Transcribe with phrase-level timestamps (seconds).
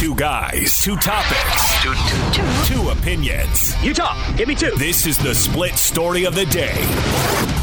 [0.00, 1.82] Two guys, two topics,
[2.66, 3.74] two opinions.
[3.84, 4.16] You talk.
[4.34, 4.70] Give me two.
[4.78, 6.80] This is the split story of the day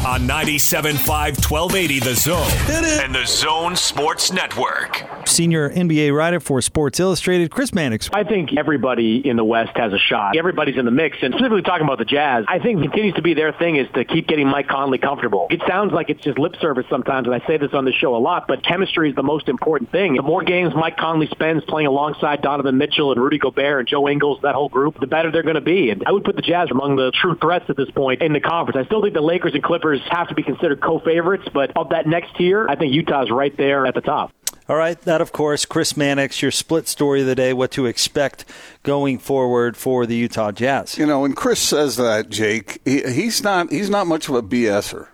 [0.06, 1.04] on 97.5
[1.50, 5.17] 1280 The Zone and the Zone Sports Network.
[5.28, 8.08] Senior NBA writer for Sports Illustrated, Chris Mannix.
[8.12, 10.36] I think everybody in the West has a shot.
[10.36, 13.34] Everybody's in the mix, and specifically talking about the Jazz, I think continues to be
[13.34, 15.46] their thing is to keep getting Mike Conley comfortable.
[15.50, 18.16] It sounds like it's just lip service sometimes, and I say this on the show
[18.16, 20.14] a lot, but chemistry is the most important thing.
[20.14, 24.08] The more games Mike Conley spends playing alongside Donovan Mitchell and Rudy Gobert and Joe
[24.08, 25.90] Ingles, that whole group, the better they're going to be.
[25.90, 28.40] And I would put the Jazz among the true threats at this point in the
[28.40, 28.78] conference.
[28.82, 32.06] I still think the Lakers and Clippers have to be considered co-favorites, but of that
[32.06, 34.32] next tier, I think Utah's right there at the top.
[34.68, 37.86] All right, that of course, Chris Mannix, your split story of the day, what to
[37.86, 38.44] expect
[38.82, 40.98] going forward for the Utah Jazz.
[40.98, 44.42] You know, when Chris says that, Jake, he, he's not he's not much of a
[44.42, 45.08] BSer,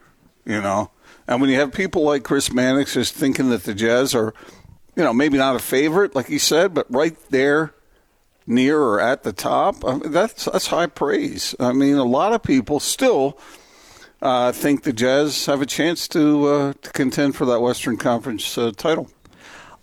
[0.45, 0.91] you know.
[1.29, 4.34] And when you have people like Chris Mannix just thinking that the Jazz are,
[4.97, 7.74] you know, maybe not a favorite, like he said, but right there
[8.46, 11.54] near or at the top, I mean, that's that's high praise.
[11.60, 13.38] I mean, a lot of people still
[14.21, 18.59] uh, think the Jazz have a chance to uh, to contend for that Western Conference
[18.59, 19.09] uh, title.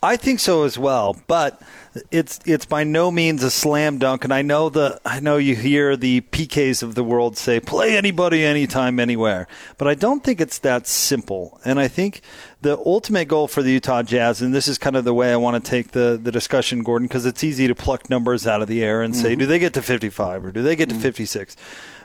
[0.04, 1.62] I think so as well, but
[2.10, 4.24] it's it's by no means a slam dunk.
[4.24, 7.96] And I know the I know you hear the PKs of the world say play
[7.96, 11.60] anybody, anytime, anywhere, but I don't think it's that simple.
[11.64, 12.22] And I think
[12.62, 15.38] the ultimate goal for the Utah Jazz, and this is kind of the way I
[15.38, 18.68] want to take the the discussion, Gordon, because it's easy to pluck numbers out of
[18.68, 19.22] the air and mm-hmm.
[19.22, 21.04] say, do they get to 55 or do they get to mm-hmm.
[21.04, 21.56] 56?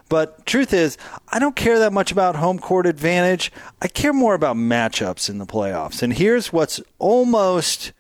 [0.09, 0.97] But truth is,
[1.29, 3.53] I don't care that much about home court advantage.
[3.83, 6.03] I care more about matchups in the playoffs.
[6.03, 7.93] And here's what's almost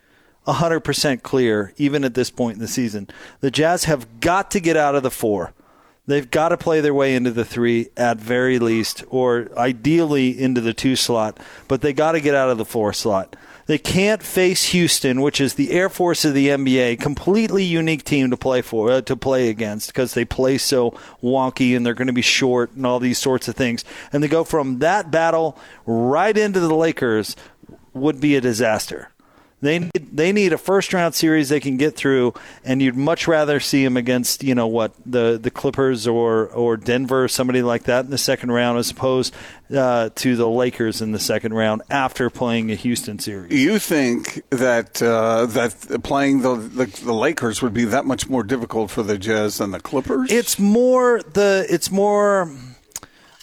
[0.46, 3.08] 100% clear, even at this point in the season.
[3.40, 5.52] The Jazz have got to get out of the four.
[6.06, 10.60] They've got to play their way into the three at very least, or ideally into
[10.60, 13.34] the two slot, but they got to get out of the four slot.
[13.66, 18.30] They can't face Houston, which is the Air Force of the NBA, completely unique team
[18.30, 22.06] to play for uh, to play against because they play so wonky and they're going
[22.06, 23.84] to be short and all these sorts of things.
[24.12, 27.34] And they go from that battle right into the Lakers
[27.92, 29.10] would be a disaster.
[29.62, 33.26] They need, they need a first round series they can get through, and you'd much
[33.26, 37.84] rather see them against you know what the the Clippers or or Denver, somebody like
[37.84, 39.34] that in the second round, as opposed
[39.74, 43.50] uh, to the Lakers in the second round after playing a Houston series.
[43.50, 48.42] You think that uh, that playing the, the, the Lakers would be that much more
[48.42, 50.30] difficult for the Jazz than the Clippers?
[50.30, 52.52] It's more the it's more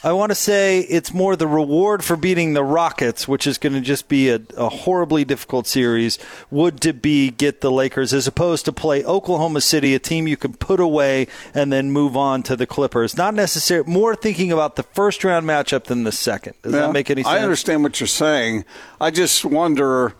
[0.06, 3.72] I want to say it's more the reward for beating the Rockets, which is going
[3.72, 6.20] to just be a, a, horribly difficult series,
[6.52, 10.36] would to be get the Lakers as opposed to play Oklahoma City, a team you
[10.36, 13.16] can put away and then move on to the Clippers.
[13.16, 16.56] Not necessarily more thinking about the first round matchup than the second.
[16.64, 17.34] Does yeah, that make any sense?
[17.34, 18.66] I understand what you're saying.
[19.00, 20.16] I just wonder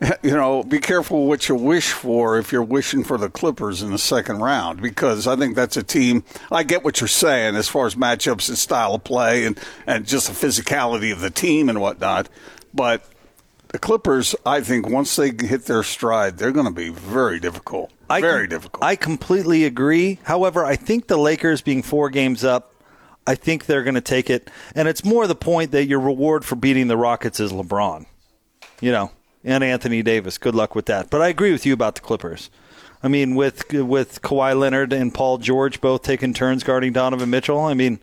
[0.22, 3.90] you know, be careful what you wish for if you're wishing for the Clippers in
[3.90, 6.24] the second round, because I think that's a team.
[6.50, 10.06] I get what you're saying as far as matchups and style of play and, and
[10.06, 12.28] just the physicality of the team and whatnot.
[12.74, 13.08] But
[13.68, 17.90] the Clippers, I think, once they hit their stride, they're going to be very difficult.
[18.08, 18.84] I very com- difficult.
[18.84, 20.18] I completely agree.
[20.24, 22.74] However, I think the Lakers being four games up,
[23.26, 24.50] I think they're going to take it.
[24.74, 28.06] And it's more the point that your reward for beating the Rockets is LeBron.
[28.80, 29.10] You know,
[29.46, 30.36] and Anthony Davis.
[30.36, 31.08] Good luck with that.
[31.08, 32.50] But I agree with you about the Clippers.
[33.02, 37.60] I mean, with with Kawhi Leonard and Paul George both taking turns guarding Donovan Mitchell,
[37.60, 38.00] I mean,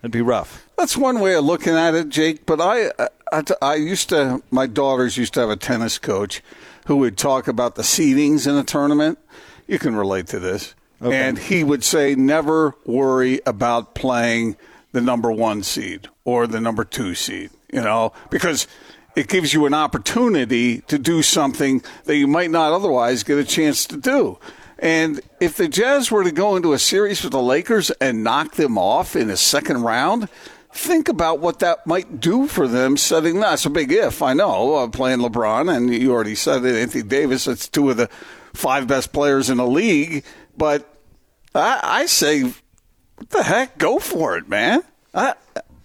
[0.00, 0.68] it'd be rough.
[0.76, 2.44] That's one way of looking at it, Jake.
[2.44, 2.90] But I,
[3.32, 6.42] I, I used to, my daughters used to have a tennis coach
[6.86, 9.20] who would talk about the seedings in a tournament.
[9.68, 10.74] You can relate to this.
[11.00, 11.16] Okay.
[11.16, 14.56] And he would say, never worry about playing
[14.90, 18.66] the number one seed or the number two seed, you know, because
[19.14, 23.44] it gives you an opportunity to do something that you might not otherwise get a
[23.44, 24.38] chance to do.
[24.78, 28.54] And if the Jazz were to go into a series with the Lakers and knock
[28.54, 30.28] them off in a second round,
[30.72, 34.76] think about what that might do for them setting that's a big if i know
[34.76, 38.08] uh, playing lebron and you already said it anthony davis it's two of the
[38.54, 40.24] five best players in the league
[40.56, 40.88] but
[41.54, 44.82] i, I say what the heck go for it man
[45.12, 45.34] I,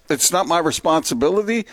[0.09, 1.65] it's not my responsibility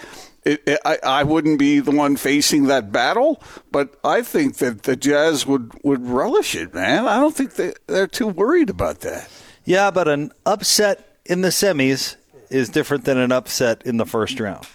[0.45, 4.83] it, it, I, I wouldn't be the one facing that battle, but I think that
[4.83, 7.07] the Jazz would, would relish it, man.
[7.07, 9.29] I don't think they, they're too worried about that.
[9.65, 12.17] Yeah, but an upset in the semis
[12.51, 14.67] is different than an upset in the first round.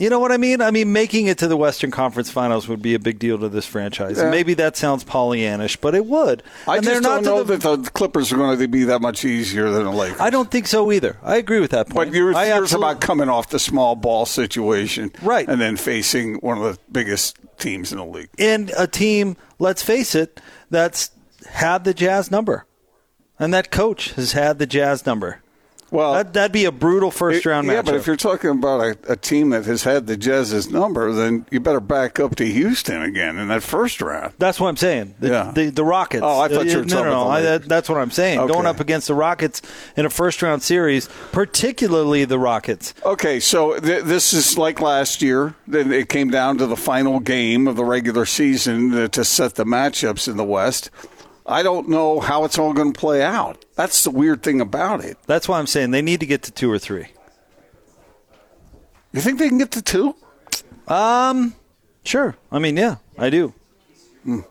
[0.00, 0.62] You know what I mean?
[0.62, 3.50] I mean, making it to the Western Conference Finals would be a big deal to
[3.50, 4.16] this franchise.
[4.16, 4.30] Yeah.
[4.30, 6.42] Maybe that sounds Pollyannish, but it would.
[6.66, 9.26] I And just don't know the- that the Clippers are going to be that much
[9.26, 10.18] easier than the Lakers.
[10.18, 11.18] I don't think so either.
[11.22, 12.10] I agree with that point.
[12.10, 15.46] But you're absolutely- about coming off the small ball situation, Right.
[15.46, 18.30] And then facing one of the biggest teams in the league.
[18.38, 21.10] and a team, let's face it, that's
[21.50, 22.64] had the Jazz number,
[23.38, 25.42] and that coach has had the Jazz number.
[25.90, 27.84] Well, That, that'd be a brutal first round yeah, matchup.
[27.86, 31.46] but if you're talking about a, a team that has had the Jazz's number, then
[31.50, 34.32] you better back up to Houston again in that first round.
[34.38, 35.14] That's what I'm saying.
[35.18, 35.52] The, Yeah.
[35.54, 36.22] the, the Rockets.
[36.24, 37.30] Oh, I thought you were Uh, talking no, no, about no.
[37.30, 38.38] I, that, that's what I'm saying.
[38.38, 38.52] Okay.
[38.52, 39.62] Going up against the Rockets
[39.96, 42.94] in a first round series, particularly the Rockets.
[43.04, 45.54] Okay, so th- this is like last year.
[45.66, 49.64] Then it came down to the final game of the regular season to set the
[49.64, 50.90] matchups in the West.
[51.50, 53.64] I don't know how it's all going to play out.
[53.74, 55.18] That's the weird thing about it.
[55.26, 57.08] That's why I'm saying they need to get to two or three.
[59.12, 60.14] You think they can get to two?
[60.86, 61.54] Um,
[62.04, 62.34] Sure.
[62.50, 63.52] I mean, yeah, I do.
[64.24, 64.44] Well,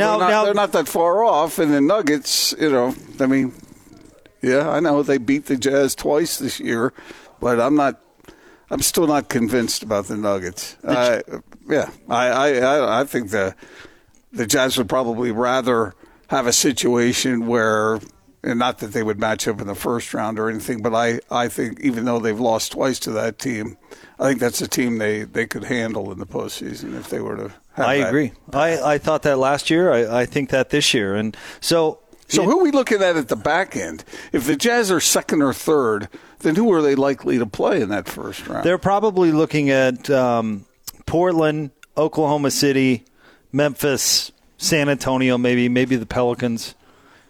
[0.00, 1.58] Now- they're, not, now- they're not that far off.
[1.58, 3.52] And the Nuggets, you know, I mean,
[4.42, 6.92] yeah, I know they beat the Jazz twice this year,
[7.40, 8.00] but I'm not.
[8.70, 10.76] I'm still not convinced about the Nuggets.
[10.86, 11.22] I,
[11.68, 13.54] yeah, I, I, I, I think the
[14.34, 15.94] the Jazz would probably rather
[16.28, 18.00] have a situation where,
[18.42, 21.20] and not that they would match up in the first round or anything, but I,
[21.30, 23.76] I think even though they've lost twice to that team,
[24.18, 27.36] I think that's a team they, they could handle in the postseason if they were
[27.36, 27.54] to.
[27.74, 28.08] Have I that.
[28.08, 28.32] agree.
[28.52, 29.92] I, I thought that last year.
[29.92, 31.14] I, I think that this year.
[31.14, 32.00] And so.
[32.26, 34.02] So who are we looking at at the back end?
[34.32, 36.08] If the Jazz are second or third,
[36.38, 38.64] then who are they likely to play in that first round?
[38.64, 40.64] They're probably looking at um,
[41.06, 43.04] Portland, Oklahoma City,
[43.54, 46.74] Memphis, San Antonio, maybe maybe the Pelicans.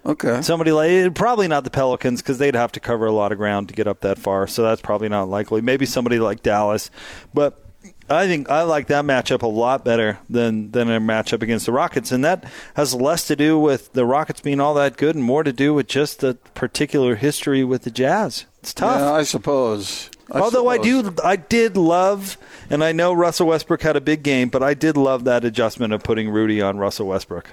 [0.06, 0.40] okay.
[0.42, 3.38] Somebody like eh, probably not the Pelicans because they'd have to cover a lot of
[3.38, 4.46] ground to get up that far.
[4.46, 5.60] So that's probably not likely.
[5.60, 6.90] Maybe somebody like Dallas,
[7.34, 7.60] but
[8.08, 11.72] I think I like that matchup a lot better than than a matchup against the
[11.72, 12.44] Rockets, and that
[12.74, 15.74] has less to do with the Rockets being all that good and more to do
[15.74, 18.46] with just the particular history with the Jazz.
[18.60, 18.98] It's tough.
[18.98, 20.10] Yeah, I suppose.
[20.30, 22.38] I Although I do, I did love,
[22.70, 25.92] and I know Russell Westbrook had a big game, but I did love that adjustment
[25.92, 27.48] of putting Rudy on Russell Westbrook.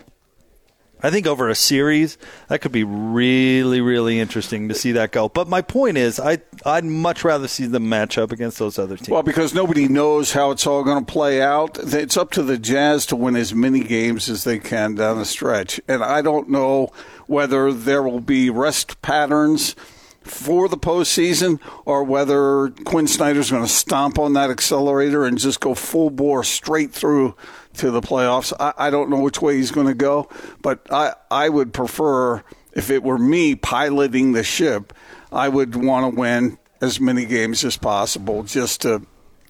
[1.03, 5.29] I think over a series, that could be really, really interesting to see that go.
[5.29, 8.97] But my point is, I I'd much rather see them match up against those other
[8.97, 9.09] teams.
[9.09, 11.79] Well, because nobody knows how it's all going to play out.
[11.79, 15.25] It's up to the Jazz to win as many games as they can down the
[15.25, 15.81] stretch.
[15.87, 16.91] And I don't know
[17.25, 19.75] whether there will be rest patterns
[20.21, 25.59] for the postseason or whether Quinn Snyder's going to stomp on that accelerator and just
[25.59, 27.35] go full bore straight through
[27.73, 28.53] to the playoffs.
[28.59, 30.29] I, I don't know which way he's going to go,
[30.61, 34.93] but I, I would prefer, if it were me piloting the ship,
[35.31, 39.05] I would want to win as many games as possible just to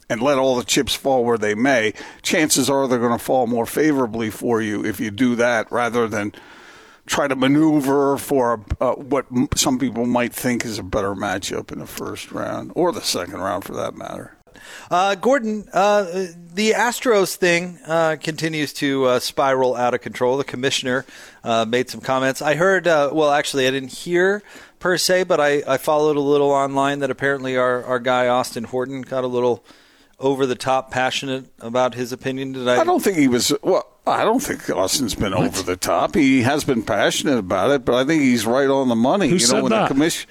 [0.09, 1.93] and let all the chips fall where they may.
[2.21, 6.05] Chances are they're going to fall more favorably for you if you do that rather
[6.05, 6.33] than
[7.05, 9.25] try to maneuver for uh, what
[9.55, 13.39] some people might think is a better matchup in the first round or the second
[13.39, 14.37] round for that matter.
[14.89, 16.03] Uh, Gordon, uh,
[16.53, 20.37] the Astros thing uh, continues to uh, spiral out of control.
[20.37, 21.05] The commissioner
[21.43, 22.41] uh, made some comments.
[22.41, 24.43] I heard, uh, well, actually, I didn't hear
[24.79, 28.65] per se, but I, I followed a little online that apparently our, our guy, Austin
[28.65, 29.63] Horton, got a little
[30.21, 32.53] over the top passionate about his opinion.
[32.53, 32.81] Did I?
[32.81, 33.53] I don't think he was.
[33.61, 36.15] Well, I don't think Austin's been over the top.
[36.15, 39.27] He has been passionate about it, but I think he's right on the money.
[39.27, 39.89] Who you know, said when that?
[39.89, 40.29] the commission.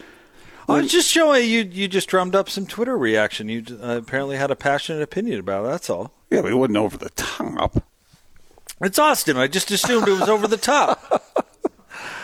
[0.68, 1.62] I was just showing you.
[1.62, 3.48] You just drummed up some Twitter reaction.
[3.48, 5.68] You uh, apparently had a passionate opinion about it.
[5.68, 6.12] That's all.
[6.30, 7.82] Yeah, but he wasn't over the top.
[8.80, 9.36] It's Austin.
[9.36, 11.26] I just assumed it was over the top.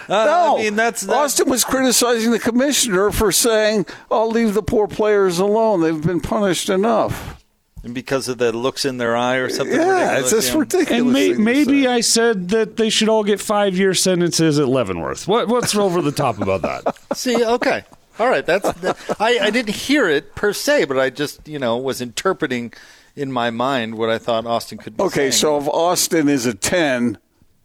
[0.08, 4.54] Uh, No, I mean that's, that's Austin was criticizing the commissioner for saying, "I'll leave
[4.54, 5.80] the poor players alone.
[5.80, 7.44] They've been punished enough."
[7.86, 9.78] And because of the looks in their eye or something.
[9.78, 10.58] Yeah, it's just yeah.
[10.58, 11.00] ridiculous.
[11.00, 11.86] And may, maybe say.
[11.86, 15.28] I said that they should all get five year sentences at Leavenworth.
[15.28, 16.96] What, what's over the top about that?
[17.16, 17.84] See, okay,
[18.18, 18.44] all right.
[18.44, 22.00] That's that, I, I didn't hear it per se, but I just you know was
[22.00, 22.74] interpreting
[23.14, 25.04] in my mind what I thought Austin could be.
[25.04, 25.32] Okay, saying.
[25.32, 27.18] so if Austin is a ten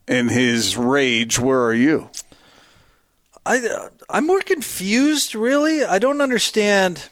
[0.08, 2.12] in his rage, where are you?
[3.44, 5.34] I I'm more confused.
[5.34, 7.10] Really, I don't understand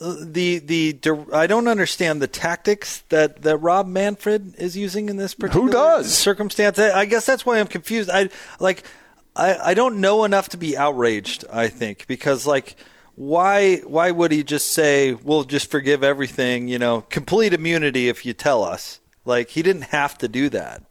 [0.00, 5.34] the the I don't understand the tactics that that Rob Manfred is using in this
[5.34, 6.12] particular Who does?
[6.12, 6.78] circumstance.
[6.78, 8.08] I guess that's why I'm confused.
[8.10, 8.82] I like
[9.36, 11.44] I I don't know enough to be outraged.
[11.52, 12.76] I think because like.
[13.16, 13.78] Why?
[13.78, 16.68] Why would he just say, "We'll just forgive everything"?
[16.68, 19.00] You know, complete immunity if you tell us.
[19.26, 20.82] Like he didn't have to do that.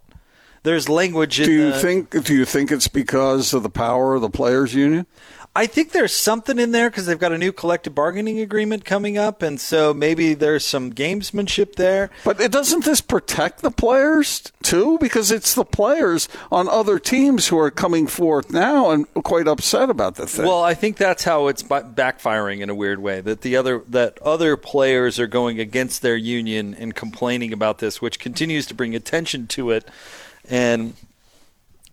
[0.64, 1.40] There's language.
[1.40, 2.24] In Do you the, think?
[2.24, 5.06] Do you think it's because of the power of the players' union?
[5.56, 9.18] I think there's something in there because they've got a new collective bargaining agreement coming
[9.18, 12.12] up, and so maybe there's some gamesmanship there.
[12.24, 15.00] But it doesn't this protect the players too?
[15.00, 19.90] Because it's the players on other teams who are coming forth now and quite upset
[19.90, 20.46] about the thing.
[20.46, 23.20] Well, I think that's how it's backfiring in a weird way.
[23.20, 28.02] That the other that other players are going against their union and complaining about this,
[28.02, 29.90] which continues to bring attention to it,
[30.50, 30.94] and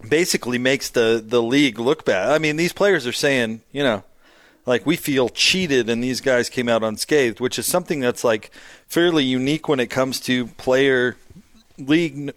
[0.09, 2.31] basically makes the the league look bad.
[2.31, 4.05] I mean, these players are saying, you know,
[4.67, 8.51] like we feel cheated and these guys came out unscathed, which is something that's like
[8.89, 11.17] fairly unique when it comes to player
[11.79, 12.33] league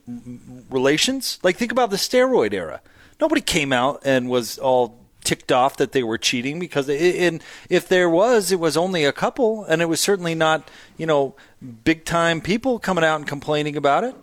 [0.69, 1.39] relations.
[1.43, 2.81] Like think about the steroid era.
[3.19, 7.89] Nobody came out and was all ticked off that they were cheating because and if
[7.89, 11.35] there was it was only a couple and it was certainly not, you know,
[11.83, 14.15] big time people coming out and complaining about it.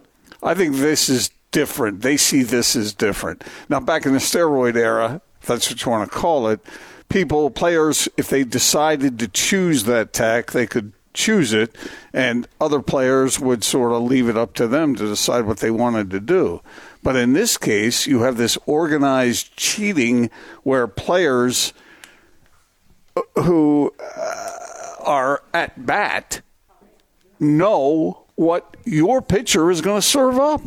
[0.42, 2.02] I think this is different.
[2.02, 3.42] They see this as different.
[3.70, 6.60] Now, back in the steroid era, if that's what you want to call it,
[7.08, 11.74] people, players, if they decided to choose that tack, they could choose it,
[12.12, 15.70] and other players would sort of leave it up to them to decide what they
[15.70, 16.60] wanted to do.
[17.02, 20.28] But in this case, you have this organized cheating
[20.62, 21.72] where players
[23.36, 24.58] who uh,
[25.00, 26.42] are at bat
[27.40, 30.60] know what your pitcher is going to serve up.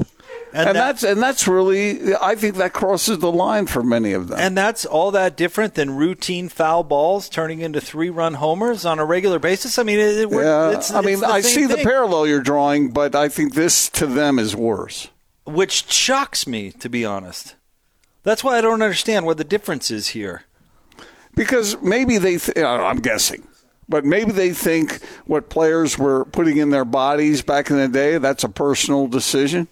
[0.52, 4.14] And, and that, that's and that's really I think that crosses the line for many
[4.14, 4.40] of them.
[4.40, 8.98] And that's all that different than routine foul balls turning into three run homers on
[8.98, 9.78] a regular basis.
[9.78, 11.78] I mean, it, yeah, it's, I mean, I see thing.
[11.78, 15.10] the parallel you're drawing, but I think this to them is worse.
[15.46, 17.56] Which shocks me, to be honest.
[18.24, 20.44] That's why I don't understand what the difference is here.
[21.36, 23.48] Because maybe they, th- uh, I'm guessing,
[23.88, 28.18] but maybe they think what players were putting in their bodies back in the day,
[28.18, 29.68] that's a personal decision.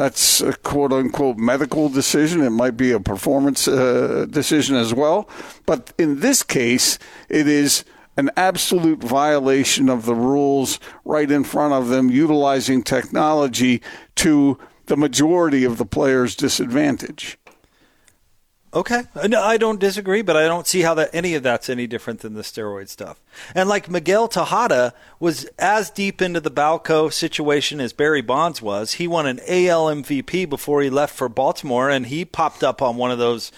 [0.00, 2.40] That's a quote unquote medical decision.
[2.40, 5.28] It might be a performance uh, decision as well.
[5.66, 7.84] But in this case, it is
[8.16, 13.82] an absolute violation of the rules right in front of them, utilizing technology
[14.14, 17.36] to the majority of the players' disadvantage.
[18.72, 21.68] Okay, uh, no, I don't disagree, but I don't see how that any of that's
[21.68, 23.20] any different than the steroid stuff.
[23.52, 28.94] And like Miguel Tejada was as deep into the Balco situation as Barry Bonds was.
[28.94, 32.96] He won an AL MVP before he left for Baltimore, and he popped up on
[32.96, 33.50] one of those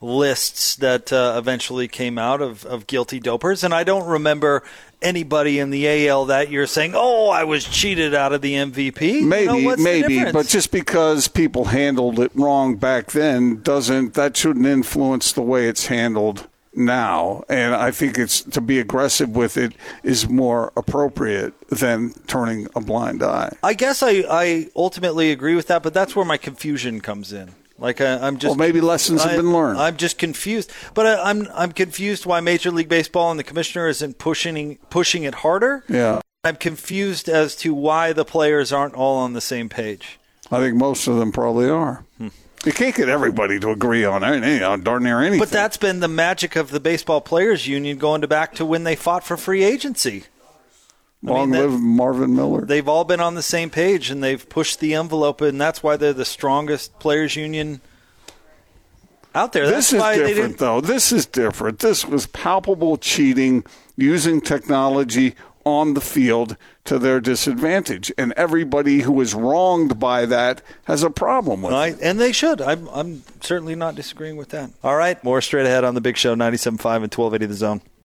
[0.00, 3.64] lists that uh, eventually came out of, of guilty dopers.
[3.64, 4.62] And I don't remember
[5.02, 9.22] anybody in the AL that year saying, "Oh, I was cheated out of the MVP."
[9.22, 14.36] Maybe, you know, maybe, but just because people handled it wrong back then doesn't that
[14.36, 17.42] shouldn't influence the way it's handled now.
[17.48, 22.80] And I think it's to be aggressive with it is more appropriate than turning a
[22.80, 23.56] blind eye.
[23.62, 27.54] I guess I, I ultimately agree with that, but that's where my confusion comes in.
[27.78, 29.78] Like I, am just well, maybe lessons I, have been learned.
[29.78, 33.88] I'm just confused, but I, I'm I'm confused why Major League Baseball and the commissioner
[33.88, 35.84] isn't pushing pushing it harder.
[35.88, 40.18] Yeah, I'm confused as to why the players aren't all on the same page.
[40.50, 42.04] I think most of them probably are.
[42.16, 42.28] Hmm.
[42.64, 45.38] You can't get everybody to agree on anything, on darn near anything.
[45.38, 48.82] But that's been the magic of the baseball players union going to back to when
[48.82, 50.24] they fought for free agency.
[51.22, 52.64] Long I mean, live Marvin Miller.
[52.64, 55.96] They've all been on the same page and they've pushed the envelope, and that's why
[55.96, 57.80] they're the strongest players union
[59.34, 59.66] out there.
[59.66, 60.80] That's this is different, though.
[60.80, 61.80] This is different.
[61.80, 63.64] This was palpable cheating
[63.96, 65.34] using technology
[65.64, 68.10] on the field to their disadvantage.
[68.16, 71.92] And everybody who is wronged by that has a problem with right.
[71.92, 72.00] it.
[72.00, 72.60] And they should.
[72.62, 74.70] I'm, I'm certainly not disagreeing with that.
[74.82, 75.22] All right.
[75.22, 77.82] More straight ahead on the big show, 97.5 and 1280 The Zone.